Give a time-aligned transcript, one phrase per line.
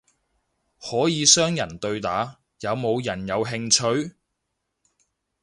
[0.79, 3.71] 可以雙人對打，有冇人有興
[4.03, 4.15] 趣？